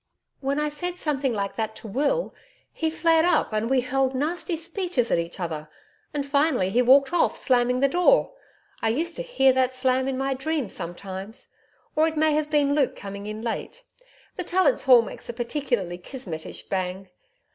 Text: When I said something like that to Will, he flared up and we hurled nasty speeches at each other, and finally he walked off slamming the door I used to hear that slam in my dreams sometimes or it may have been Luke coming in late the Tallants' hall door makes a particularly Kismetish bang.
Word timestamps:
When 0.39 0.59
I 0.59 0.69
said 0.69 0.97
something 0.97 1.31
like 1.31 1.57
that 1.57 1.75
to 1.75 1.87
Will, 1.87 2.33
he 2.73 2.89
flared 2.89 3.23
up 3.23 3.53
and 3.53 3.69
we 3.69 3.81
hurled 3.81 4.15
nasty 4.15 4.55
speeches 4.55 5.11
at 5.11 5.19
each 5.19 5.39
other, 5.39 5.69
and 6.11 6.25
finally 6.25 6.71
he 6.71 6.81
walked 6.81 7.13
off 7.13 7.37
slamming 7.37 7.81
the 7.81 7.87
door 7.87 8.33
I 8.81 8.89
used 8.89 9.15
to 9.17 9.21
hear 9.21 9.53
that 9.53 9.75
slam 9.75 10.07
in 10.07 10.17
my 10.17 10.33
dreams 10.33 10.73
sometimes 10.73 11.49
or 11.95 12.07
it 12.07 12.17
may 12.17 12.33
have 12.33 12.49
been 12.49 12.73
Luke 12.73 12.95
coming 12.95 13.27
in 13.27 13.43
late 13.43 13.83
the 14.37 14.43
Tallants' 14.43 14.85
hall 14.85 15.01
door 15.01 15.05
makes 15.11 15.29
a 15.29 15.33
particularly 15.33 15.99
Kismetish 15.99 16.63
bang. 16.67 17.09